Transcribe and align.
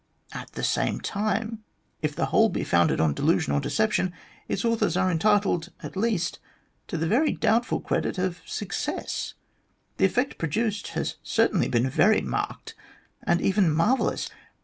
At 0.33 0.53
the 0.53 0.63
same 0.63 0.99
time, 0.99 1.63
if 2.01 2.15
the 2.15 2.25
whole 2.33 2.49
be 2.49 2.63
founded 2.63 2.99
on 2.99 3.13
delusion 3.13 3.53
or 3.53 3.59
deception, 3.61 4.13
its 4.47 4.65
authors 4.65 4.97
are 4.97 5.11
entitled, 5.11 5.69
at 5.83 5.95
least, 5.95 6.39
to 6.87 6.97
the 6.97 7.05
very 7.05 7.33
doubtful 7.33 7.79
credit 7.79 8.17
of 8.17 8.41
success. 8.43 9.35
The 9.97 10.09
flfect 10.09 10.39
produced 10.39 10.87
has 10.97 11.17
certainly 11.21 11.67
been 11.67 11.87
very 11.87 12.21
marked, 12.21 12.73
and 13.21 13.41
even 13.43 13.71
marvellous. 13.71 14.31